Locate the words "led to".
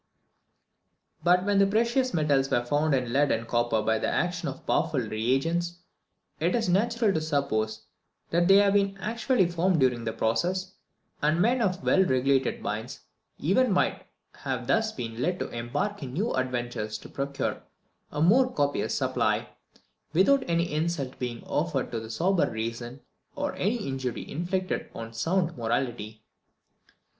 15.21-15.49